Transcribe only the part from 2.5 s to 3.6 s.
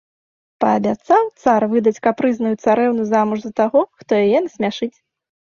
царэўну замуж за